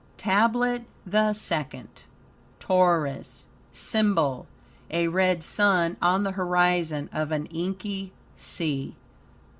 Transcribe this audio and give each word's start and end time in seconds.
TABLET 0.17 0.85
THE 1.05 1.33
SECOND 1.33 2.05
Taurus 2.59 3.45
SYMBOL 3.71 4.47
A 4.89 5.07
red 5.09 5.43
sun 5.43 5.95
on 6.01 6.23
the 6.23 6.31
horizon 6.31 7.07
of 7.13 7.31
an 7.31 7.45
inky 7.45 8.11
sea. 8.35 8.95